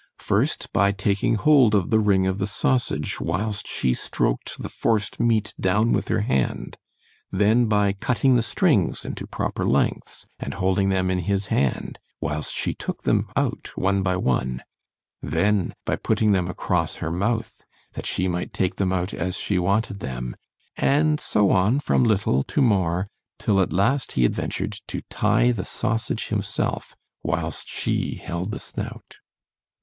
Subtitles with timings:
[0.17, 5.19] ——First, by taking hold of the ring of the sausage whilst she stroked the forced
[5.19, 11.11] meat down with her hand——then by cutting the strings into proper lengths, and holding them
[11.11, 16.95] in his hand, whilst she took them out one by one——then, by putting them across
[16.95, 17.61] her mouth,
[17.93, 22.59] that she might take them out as she wanted them——and so on from little to
[22.59, 23.07] more,
[23.37, 29.17] till at last he adventured to tie the sausage himself, whilst she held the snout.